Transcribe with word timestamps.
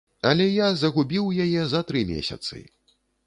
Але 0.29 0.45
я 0.51 0.69
загубіў 0.83 1.27
яе 1.45 1.61
за 1.73 1.81
тры 1.91 2.01
месяцы. 2.15 2.65